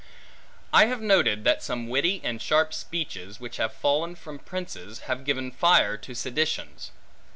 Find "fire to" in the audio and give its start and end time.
5.51-6.15